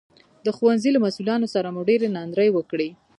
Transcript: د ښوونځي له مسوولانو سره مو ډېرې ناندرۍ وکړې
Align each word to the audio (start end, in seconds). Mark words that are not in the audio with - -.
د 0.45 0.47
ښوونځي 0.55 0.89
له 0.93 0.99
مسوولانو 1.05 1.47
سره 1.53 1.67
مو 1.75 1.81
ډېرې 1.89 2.07
ناندرۍ 2.15 2.49
وکړې 2.53 2.89